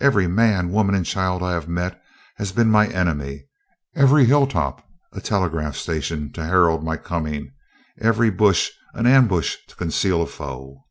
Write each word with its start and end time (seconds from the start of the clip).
Every 0.00 0.26
man, 0.26 0.70
woman, 0.70 0.94
and 0.94 1.04
child 1.04 1.42
I 1.42 1.52
have 1.52 1.68
met 1.68 2.02
has 2.36 2.52
been 2.52 2.70
my 2.70 2.88
enemy; 2.88 3.44
every 3.94 4.24
hill 4.24 4.46
top 4.46 4.82
a 5.12 5.20
telegraph 5.20 5.76
station 5.76 6.32
to 6.32 6.42
herald 6.46 6.82
my 6.82 6.96
coming; 6.96 7.52
every 8.00 8.30
bush 8.30 8.70
an 8.94 9.06
ambush 9.06 9.56
to 9.68 9.76
conceal 9.76 10.22
a 10.22 10.26
foe." 10.26 10.86